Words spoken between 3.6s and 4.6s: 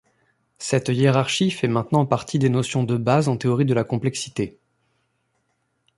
de la complexité.